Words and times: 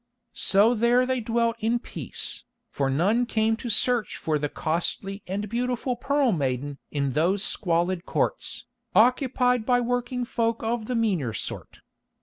So 0.33 0.73
there 0.73 1.05
they 1.05 1.19
dwelt 1.21 1.57
in 1.59 1.77
peace, 1.77 2.43
for 2.71 2.89
none 2.89 3.27
came 3.27 3.55
to 3.57 3.69
search 3.69 4.17
for 4.17 4.39
the 4.39 4.49
costly 4.49 5.21
and 5.27 5.47
beautiful 5.47 5.95
Pearl 5.95 6.31
Maiden 6.31 6.79
in 6.89 7.11
those 7.11 7.43
squalid 7.43 8.03
courts, 8.07 8.65
occupied 8.95 9.63
by 9.63 9.79
working 9.79 10.25
folk 10.25 10.63
of 10.63 10.87
the 10.87 10.95
meaner 10.95 11.33
sort. 11.33 11.81